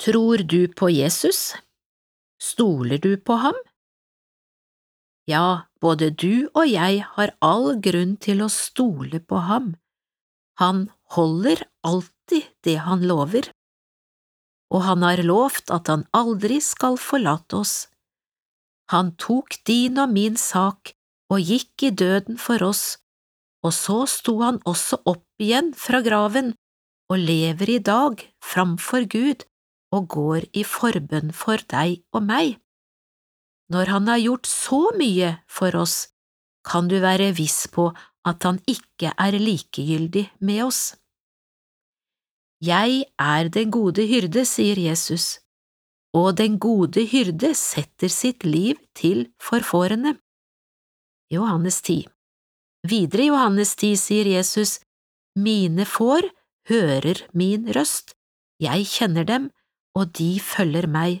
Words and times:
Tror 0.00 0.38
du 0.38 0.68
på 0.68 0.88
Jesus? 0.88 1.54
Stoler 2.40 2.98
du 2.98 3.16
på 3.20 3.34
ham? 3.36 3.56
Ja, 5.28 5.68
både 5.76 6.08
du 6.08 6.48
og 6.54 6.64
jeg 6.70 7.02
har 7.04 7.34
all 7.44 7.74
grunn 7.84 8.14
til 8.16 8.40
å 8.40 8.48
stole 8.48 9.20
på 9.20 9.42
ham. 9.44 9.74
Han 10.56 10.86
holder 11.12 11.66
alltid 11.84 12.48
det 12.64 12.78
han 12.86 13.04
lover, 13.10 13.50
og 14.72 14.86
han 14.88 15.04
har 15.04 15.20
lovt 15.20 15.68
at 15.68 15.92
han 15.92 16.06
aldri 16.16 16.62
skal 16.64 16.96
forlate 16.96 17.60
oss. 17.60 17.74
Han 18.96 19.12
tok 19.20 19.60
din 19.68 20.00
og 20.00 20.16
min 20.16 20.40
sak 20.40 20.94
og 21.28 21.44
gikk 21.44 21.90
i 21.90 21.92
døden 21.92 22.40
for 22.40 22.64
oss, 22.64 22.96
og 23.60 23.76
så 23.76 24.00
sto 24.08 24.38
han 24.40 24.64
også 24.64 25.02
opp 25.04 25.44
igjen 25.44 25.74
fra 25.76 26.00
graven 26.00 26.54
og 27.12 27.20
lever 27.20 27.76
i 27.76 27.80
dag 27.84 28.24
framfor 28.40 29.04
Gud 29.04 29.44
og 29.94 30.08
går 30.14 30.46
i 30.54 30.64
forbønn 30.66 31.32
for 31.34 31.62
deg 31.70 32.02
og 32.14 32.24
meg. 32.26 32.58
Når 33.70 33.92
han 33.94 34.08
har 34.10 34.22
gjort 34.22 34.46
så 34.50 34.80
mye 34.98 35.34
for 35.50 35.76
oss, 35.78 36.08
kan 36.66 36.88
du 36.90 36.98
være 37.02 37.32
viss 37.36 37.66
på 37.72 37.90
at 38.28 38.44
han 38.44 38.58
ikke 38.68 39.12
er 39.16 39.38
likegyldig 39.38 40.26
med 40.44 40.64
oss. 40.66 40.82
Jeg 42.60 43.06
er 43.16 43.48
den 43.48 43.70
gode 43.72 44.04
hyrde, 44.04 44.44
sier 44.44 44.76
Jesus, 44.76 45.38
og 46.12 46.36
den 46.36 46.58
gode 46.60 47.06
hyrde 47.08 47.54
setter 47.56 48.12
sitt 48.12 48.44
liv 48.44 48.76
til 48.94 49.30
for 49.40 49.64
fårene. 49.64 50.18
Johannes 51.32 51.80
10 51.86 52.04
Videre 52.90 53.24
i 53.24 53.30
Johannes 53.30 53.76
10 53.76 53.96
sier 54.00 54.28
Jesus, 54.28 54.80
Mine 55.38 55.86
får 55.86 56.26
hører 56.68 57.22
min 57.32 57.68
røst, 57.72 58.16
jeg 58.60 58.84
kjenner 58.90 59.24
dem, 59.24 59.48
og 60.00 60.14
de 60.16 60.32
følger 60.40 60.88
meg, 60.88 61.20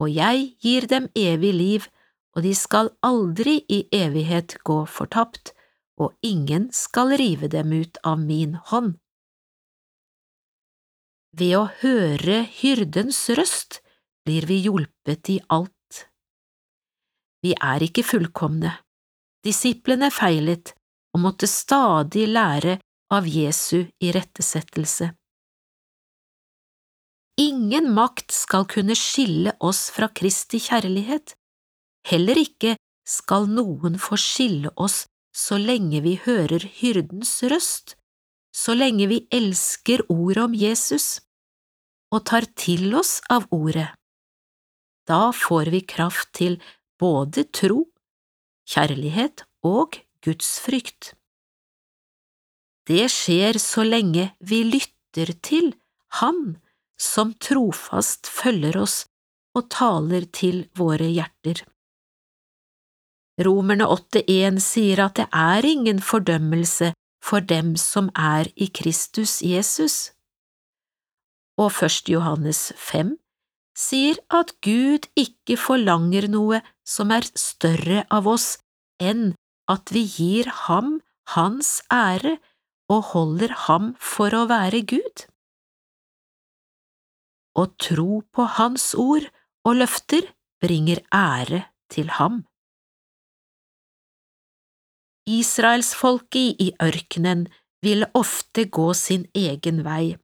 og 0.00 0.08
jeg 0.10 0.46
gir 0.64 0.88
dem 0.88 1.10
evig 1.18 1.52
liv, 1.54 1.88
og 2.32 2.46
de 2.46 2.54
skal 2.56 2.88
aldri 3.04 3.60
i 3.68 3.82
evighet 3.92 4.56
gå 4.64 4.78
fortapt, 4.88 5.52
og 6.00 6.16
ingen 6.24 6.70
skal 6.72 7.12
rive 7.20 7.50
dem 7.52 7.74
ut 7.76 8.00
av 8.02 8.18
min 8.18 8.56
hånd. 8.70 8.96
Ved 11.36 11.54
å 11.56 11.66
høre 11.82 12.42
hyrdens 12.58 13.20
røst 13.36 13.80
blir 14.24 14.48
vi 14.48 14.62
hjulpet 14.64 15.30
i 15.32 15.38
alt. 15.52 16.06
Vi 17.44 17.54
er 17.56 17.84
ikke 17.84 18.04
fullkomne. 18.06 18.74
Disiplene 19.44 20.10
feilet 20.14 20.74
og 21.12 21.24
måtte 21.24 21.48
stadig 21.50 22.28
lære 22.30 22.78
av 23.12 23.26
Jesu 23.28 23.88
irettesettelse. 24.00 25.10
Ingen 27.42 27.88
makt 27.96 28.30
skal 28.34 28.66
kunne 28.70 28.94
skille 28.98 29.54
oss 29.64 29.88
fra 29.94 30.06
Kristi 30.14 30.60
kjærlighet, 30.62 31.32
heller 32.06 32.38
ikke 32.38 32.76
skal 33.08 33.48
noen 33.50 33.96
få 33.98 34.18
skille 34.20 34.70
oss 34.76 35.06
så 35.34 35.56
lenge 35.58 36.02
vi 36.04 36.18
hører 36.22 36.62
hyrdens 36.78 37.32
røst, 37.50 37.96
så 38.54 38.76
lenge 38.76 39.08
vi 39.10 39.22
elsker 39.32 40.04
ordet 40.12 40.44
om 40.44 40.54
Jesus 40.54 41.08
og 42.12 42.26
tar 42.28 42.46
til 42.60 42.92
oss 42.94 43.16
av 43.32 43.48
ordet. 43.56 43.88
Da 45.08 45.32
får 45.34 45.72
vi 45.72 45.80
kraft 45.88 46.34
til 46.36 46.58
både 47.00 47.46
tro, 47.50 47.86
kjærlighet 48.68 49.46
og 49.66 49.96
gudsfrykt. 50.22 51.14
Det 52.86 53.08
skjer 53.10 53.58
så 53.62 53.86
lenge 53.88 54.30
vi 54.38 54.62
lytter 54.68 55.32
til 55.42 55.72
Han 56.20 56.60
som 57.02 57.34
trofast 57.42 58.30
følger 58.30 58.78
oss 58.84 59.02
og 59.58 59.68
taler 59.74 60.28
til 60.32 60.66
våre 60.78 61.08
hjerter. 61.10 61.64
Romerne 63.42 63.88
8,1 63.90 64.60
sier 64.62 65.02
at 65.06 65.16
det 65.18 65.26
er 65.34 65.66
ingen 65.66 66.02
fordømmelse 66.04 66.92
for 67.24 67.40
dem 67.40 67.74
som 67.80 68.10
er 68.18 68.50
i 68.56 68.68
Kristus 68.68 69.40
Jesus. 69.42 70.12
Og 71.58 71.72
1. 71.72 72.12
Johannes 72.12 72.70
5 72.76 73.16
sier 73.78 74.20
at 74.30 74.52
Gud 74.64 75.08
ikke 75.18 75.56
forlanger 75.56 76.28
noe 76.30 76.60
som 76.86 77.12
er 77.14 77.26
større 77.38 78.04
av 78.12 78.28
oss 78.28 78.58
enn 79.00 79.32
at 79.72 79.92
vi 79.94 80.04
gir 80.04 80.50
ham 80.68 80.98
hans 81.34 81.80
ære 81.92 82.36
og 82.92 83.14
holder 83.14 83.54
ham 83.66 83.94
for 83.98 84.34
å 84.36 84.44
være 84.50 84.82
Gud 84.84 85.24
å 87.58 87.66
tro 87.80 88.22
på 88.32 88.46
Hans 88.58 88.92
ord 88.98 89.26
og 89.68 89.78
løfter 89.80 90.26
bringer 90.62 91.02
ære 91.14 91.64
til 91.92 92.10
ham. 92.18 92.42
Israelsfolket 95.28 96.62
i 96.62 96.72
ørkenen 96.82 97.46
ville 97.82 98.08
ofte 98.18 98.64
gå 98.64 98.88
sin 98.98 99.26
egen 99.38 99.82
vei 99.86 100.16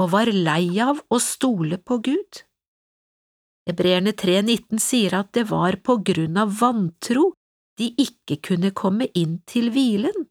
og 0.00 0.12
var 0.14 0.30
lei 0.32 0.80
av 0.82 1.02
å 1.12 1.20
stole 1.22 1.78
på 1.78 2.00
Gud. 2.06 2.42
Hebreerne 3.68 4.14
3,19 4.16 4.80
sier 4.82 5.14
at 5.20 5.30
det 5.36 5.46
var 5.50 5.76
på 5.84 6.00
grunn 6.06 6.38
av 6.40 6.54
vantro 6.58 7.30
de 7.78 7.92
ikke 8.02 8.40
kunne 8.48 8.72
komme 8.76 9.06
inn 9.14 9.38
til 9.46 9.70
hvilen. 9.74 10.26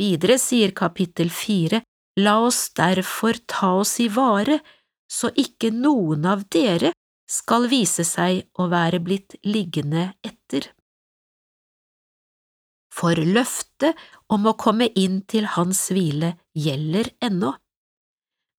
Videre 0.00 0.40
sier 0.42 0.74
kapittel 0.74 1.30
4 1.30 1.82
La 2.20 2.38
oss 2.46 2.68
derfor 2.74 3.40
ta 3.50 3.72
oss 3.80 3.98
i 4.00 4.08
vare, 4.08 4.60
så 5.10 5.30
ikke 5.34 5.72
noen 5.74 6.26
av 6.26 6.46
dere 6.52 6.92
skal 7.30 7.66
vise 7.70 8.04
seg 8.06 8.44
å 8.60 8.68
være 8.70 9.00
blitt 9.02 9.36
liggende 9.46 10.12
etter. 10.22 10.68
For 12.94 13.18
løftet 13.18 13.98
om 14.30 14.46
å 14.46 14.54
komme 14.54 14.86
inn 14.94 15.22
til 15.26 15.48
Hans 15.56 15.88
hvile 15.90 16.36
gjelder 16.54 17.10
ennå. 17.26 17.56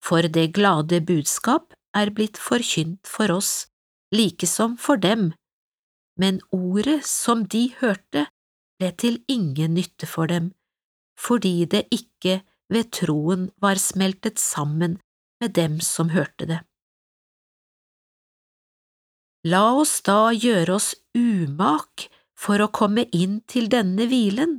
For 0.03 0.27
det 0.27 0.51
glade 0.57 0.99
budskap 1.07 1.73
er 1.95 2.11
blitt 2.11 2.37
forkynt 2.37 3.07
for 3.07 3.31
oss, 3.31 3.69
like 4.11 4.47
som 4.49 4.75
for 4.77 4.99
dem, 4.99 5.31
men 6.19 6.41
ordet 6.51 6.99
som 7.07 7.45
de 7.47 7.69
hørte, 7.79 8.27
ble 8.75 8.91
til 8.99 9.21
ingen 9.31 9.73
nytte 9.79 10.07
for 10.07 10.27
dem, 10.27 10.51
fordi 11.15 11.63
det 11.71 11.85
ikke 11.95 12.41
ved 12.73 12.91
troen 12.95 13.49
var 13.61 13.79
smeltet 13.81 14.39
sammen 14.41 14.97
med 15.41 15.53
dem 15.53 15.79
som 15.83 16.09
hørte 16.15 16.47
det. 16.49 16.61
La 19.45 19.75
oss 19.77 19.99
da 20.01 20.33
gjøre 20.33 20.79
oss 20.79 20.93
umak 21.13 22.07
for 22.33 22.61
å 22.63 22.71
komme 22.73 23.05
inn 23.13 23.41
til 23.45 23.69
denne 23.69 24.07
hvilen, 24.09 24.57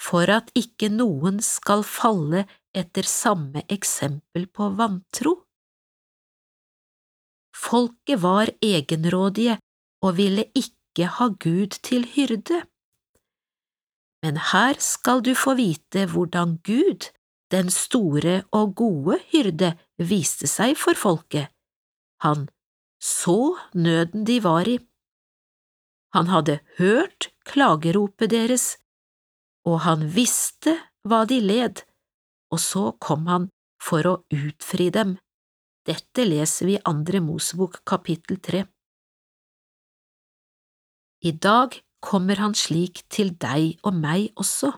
for 0.00 0.30
at 0.30 0.52
ikke 0.56 0.88
noen 0.92 1.40
skal 1.44 1.82
falle 1.84 2.46
etter 2.70 3.08
samme 3.10 3.64
eksempel 3.68 4.46
på 4.46 4.70
vantro. 4.78 5.34
Folket 7.60 8.22
var 8.22 8.52
egenrådige 8.64 9.58
og 10.06 10.16
ville 10.16 10.46
ikke 10.56 11.10
ha 11.18 11.28
Gud 11.42 11.76
til 11.84 12.06
hyrde. 12.14 12.62
Men 14.24 14.38
her 14.52 14.78
skal 14.80 15.20
du 15.26 15.34
få 15.36 15.56
vite 15.58 16.06
hvordan 16.12 16.58
Gud 16.64 17.10
den 17.50 17.70
store 17.74 18.42
og 18.56 18.74
gode 18.78 19.18
hyrde 19.32 19.74
viste 19.98 20.48
seg 20.50 20.76
for 20.78 20.98
folket. 20.98 21.50
Han 22.22 22.48
så 23.00 23.56
nøden 23.74 24.26
de 24.28 24.38
var 24.44 24.68
i. 24.68 24.76
Han 26.14 26.26
hadde 26.26 26.60
hørt 26.78 27.30
klageropet 27.46 28.30
deres, 28.30 28.76
og 29.64 29.80
han 29.86 30.04
visste 30.14 30.76
hva 31.06 31.24
de 31.28 31.38
led, 31.40 31.82
og 32.50 32.60
så 32.60 32.90
kom 33.00 33.26
han 33.30 33.48
for 33.80 34.06
å 34.06 34.14
utfri 34.34 34.90
dem. 34.92 35.16
Dette 35.86 36.26
leser 36.26 36.68
vi 36.68 36.76
i 36.76 36.84
Andre 36.84 37.22
Mosebok 37.24 37.80
kapittel 37.88 38.40
tre. 38.42 38.66
I 41.24 41.32
dag 41.32 41.78
kommer 42.04 42.40
han 42.40 42.54
slik 42.56 43.04
til 43.12 43.32
deg 43.40 43.80
og 43.84 43.96
meg 43.96 44.30
også. 44.40 44.72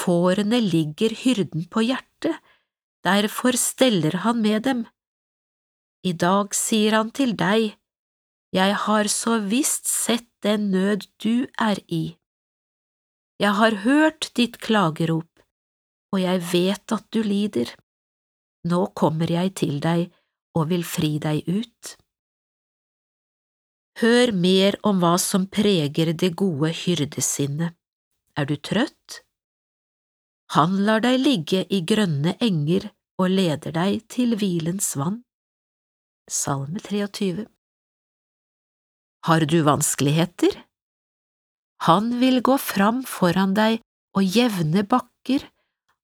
Fårene 0.00 0.60
ligger 0.64 1.12
hyrden 1.22 1.66
på 1.72 1.82
hjertet, 1.84 2.38
derfor 3.04 3.56
steller 3.58 4.22
han 4.24 4.40
med 4.40 4.62
dem. 4.64 4.86
I 6.06 6.12
dag 6.12 6.54
sier 6.56 6.96
han 6.96 7.10
til 7.12 7.36
deg, 7.36 7.76
Jeg 8.52 8.74
har 8.84 9.06
så 9.06 9.38
visst 9.38 9.86
sett 9.86 10.26
den 10.42 10.70
nød 10.72 11.06
du 11.22 11.46
er 11.58 11.78
i. 11.86 12.16
Jeg 13.38 13.54
har 13.54 13.76
hørt 13.84 14.32
ditt 14.34 14.58
klagerop, 14.58 15.30
og 16.12 16.18
jeg 16.20 16.42
vet 16.52 16.92
at 16.96 17.06
du 17.14 17.22
lider. 17.22 17.70
Nå 18.66 18.86
kommer 18.98 19.30
jeg 19.30 19.54
til 19.62 19.78
deg 19.80 20.10
og 20.58 20.68
vil 20.72 20.82
fri 20.84 21.18
deg 21.22 21.46
ut. 21.46 21.94
Hør 24.00 24.32
mer 24.32 24.76
om 24.82 25.00
hva 25.00 25.14
som 25.20 25.46
preger 25.46 26.12
det 26.12 26.34
gode 26.40 26.72
hyrdesinnet. 26.82 27.76
Er 28.36 28.48
du 28.48 28.56
trøtt? 28.56 29.22
Han 30.50 30.80
lar 30.82 30.98
deg 31.04 31.20
ligge 31.22 31.60
i 31.70 31.78
grønne 31.86 32.32
enger 32.42 32.88
og 33.22 33.28
leder 33.30 33.70
deg 33.76 34.00
til 34.10 34.34
hvilens 34.40 34.96
vann. 34.98 35.20
Salme 36.26 36.82
23 36.82 37.44
Har 39.28 39.46
du 39.46 39.60
vanskeligheter? 39.68 40.56
Han 41.86 42.16
vil 42.18 42.42
gå 42.42 42.56
fram 42.58 43.04
foran 43.06 43.54
deg 43.54 43.78
og 44.18 44.26
jevne 44.26 44.82
bakker, 44.82 45.46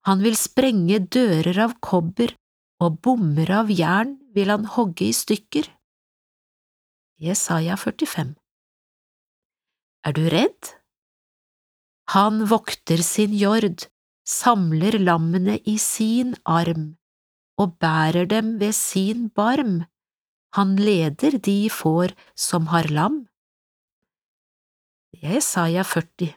han 0.06 0.22
vil 0.22 0.38
sprenge 0.38 1.00
dører 1.10 1.58
av 1.66 1.75
kobber, 1.82 2.31
og 2.78 3.00
bommer 3.02 3.50
av 3.50 3.72
jern 3.72 4.14
vil 4.37 4.52
han 4.52 4.69
hogge 4.76 5.08
i 5.08 5.16
stykker. 5.16 5.66
Jesaja 7.19 7.75
45 7.81 8.37
Er 10.06 10.14
du 10.14 10.22
redd? 10.31 10.75
Han 12.14 12.44
vokter 12.46 13.02
sin 13.02 13.34
jord, 13.34 13.88
samler 14.26 14.99
lammene 14.99 15.58
i 15.64 15.76
sin 15.78 16.34
arm 16.44 16.96
og 17.61 17.76
bærer 17.81 18.26
dem 18.28 18.56
ved 18.61 18.75
sin 18.76 19.28
barm, 19.31 19.84
han 20.56 20.76
leder 20.76 21.38
de 21.38 21.58
får 21.70 22.12
som 22.37 22.69
har 22.73 22.88
lam. 22.93 23.23
Jesaja 25.23 25.84
40 25.84 26.34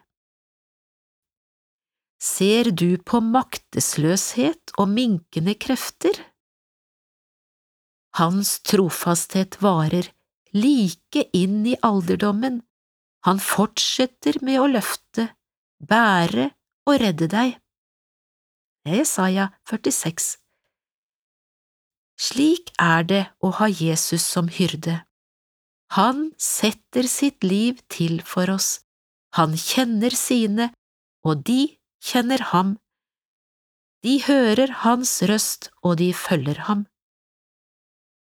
Ser 2.20 2.72
du 2.72 2.98
på 3.00 3.20
maktesløshet 3.24 4.74
og 4.78 4.90
minkende 4.92 5.56
krefter? 5.56 6.16
Hans 8.20 8.58
trofasthet 8.68 9.60
varer 9.64 10.10
like 10.56 11.24
inn 11.36 11.62
i 11.68 11.78
alderdommen, 11.86 12.62
han 13.28 13.40
fortsetter 13.40 14.40
med 14.44 14.60
å 14.60 14.68
løfte, 14.72 15.30
bære 15.80 16.50
og 16.90 17.00
redde 17.04 17.30
deg. 17.32 17.58
Jesaja 18.88 19.50
46 19.68 20.38
Slik 22.20 22.72
er 22.80 23.04
det 23.04 23.24
å 23.44 23.52
ha 23.60 23.68
Jesus 23.68 24.24
som 24.24 24.48
hyrde. 24.48 25.02
Han 26.00 26.30
setter 26.40 27.04
sitt 27.12 27.44
liv 27.44 27.82
til 27.92 28.22
for 28.24 28.48
oss, 28.54 28.80
han 29.36 29.58
kjenner 29.60 30.16
sine, 30.16 30.70
og 31.28 31.44
de 31.44 31.76
kjenner 32.00 32.40
ham. 32.54 32.78
De 34.00 34.16
hører 34.24 34.72
hans 34.86 35.12
røst, 35.28 35.72
og 35.84 36.00
de 36.00 36.14
følger 36.16 36.64
ham. 36.72 36.88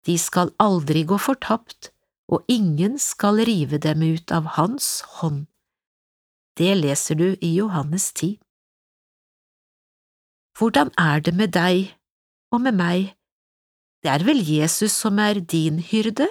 De 0.03 0.17
skal 0.19 0.51
aldri 0.59 1.05
gå 1.07 1.15
fortapt, 1.15 1.93
og 2.27 2.43
ingen 2.51 2.99
skal 2.99 3.39
rive 3.47 3.79
dem 3.79 4.03
ut 4.03 4.35
av 4.35 4.57
hans 4.59 4.99
hånd. 5.21 5.45
Det 6.59 6.75
leser 6.75 7.15
du 7.15 7.29
i 7.39 7.55
Johannes 7.55 8.11
10. 8.11 8.35
Hvordan 10.57 10.91
er 10.99 11.23
det 11.23 11.33
med 11.33 11.53
deg 11.55 11.93
og 12.51 12.61
med 12.61 12.77
meg? 12.77 13.15
Det 14.03 14.11
er 14.11 14.25
vel 14.25 14.41
Jesus 14.41 14.93
som 15.03 15.19
er 15.19 15.39
din 15.39 15.79
hyrde? 15.79 16.27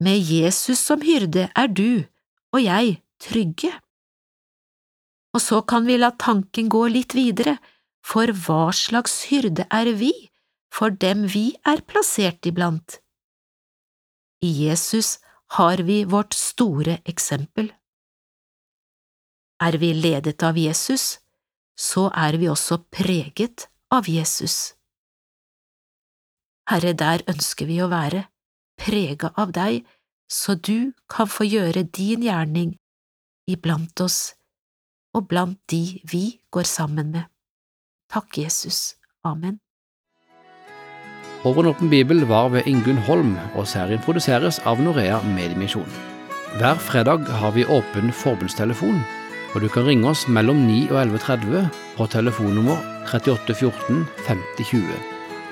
Med 0.00 0.18
Jesus 0.20 0.78
som 0.78 1.02
hyrde 1.04 1.48
er 1.56 1.68
du 1.68 2.04
og 2.52 2.62
jeg 2.64 3.00
trygge. 3.20 3.72
Og 5.34 5.42
så 5.42 5.60
kan 5.62 5.86
vi 5.86 5.98
la 6.00 6.10
tanken 6.18 6.70
gå 6.72 6.86
litt 6.90 7.14
videre, 7.14 7.58
for 8.00 8.32
hva 8.32 8.72
slags 8.74 9.26
hyrde 9.30 9.66
er 9.70 9.92
vi 10.00 10.12
for 10.72 10.90
dem 10.90 11.26
vi 11.30 11.50
er 11.68 11.82
plassert 11.86 12.46
iblant? 12.48 12.98
I 14.42 14.50
Jesus 14.64 15.18
har 15.58 15.82
vi 15.84 16.04
vårt 16.08 16.34
store 16.34 17.00
eksempel. 17.04 17.68
Er 19.60 19.76
vi 19.76 19.92
ledet 19.92 20.40
av 20.46 20.56
Jesus, 20.56 21.19
så 21.80 22.10
er 22.12 22.36
vi 22.40 22.50
også 22.52 22.82
preget 22.92 23.68
av 23.90 24.08
Jesus. 24.08 24.74
Herre, 26.70 26.92
der 26.92 27.24
ønsker 27.30 27.66
vi 27.66 27.80
å 27.82 27.88
være, 27.90 28.26
prega 28.78 29.32
av 29.40 29.54
deg, 29.56 29.86
så 30.30 30.54
du 30.54 30.92
kan 31.10 31.26
få 31.26 31.48
gjøre 31.48 31.88
din 31.88 32.22
gjerning 32.22 32.76
iblant 33.50 34.04
oss 34.04 34.36
og 35.16 35.26
blant 35.32 35.58
de 35.72 35.98
vi 36.06 36.38
går 36.54 36.68
sammen 36.68 37.10
med. 37.16 37.26
Takk, 38.12 38.38
Jesus. 38.38 38.94
Amen. 39.26 39.58
Over 41.44 41.64
en 41.64 41.70
åpen 41.72 41.90
bibel 41.90 42.22
var 42.28 42.50
ved 42.52 42.68
Ingunn 42.68 43.00
Holm, 43.08 43.32
og 43.56 43.66
serien 43.66 44.02
produseres 44.04 44.60
av 44.68 44.82
Norea 44.82 45.22
Mediemisjon. 45.24 45.88
Hver 46.60 46.78
fredag 46.82 47.24
har 47.40 47.54
vi 47.56 47.64
åpen 47.64 48.12
forbundstelefon, 48.12 49.00
og 49.54 49.62
du 49.64 49.68
kan 49.72 49.86
ringe 49.86 50.10
oss 50.10 50.26
mellom 50.30 50.64
9 50.66 50.80
og 50.94 51.02
11.30 51.02 51.70
på 51.98 52.08
telefonnummer 52.12 52.78
3814 53.10 54.04
5020. 54.26 54.98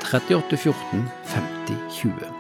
3814 0.07 1.09
5020. 1.35 2.38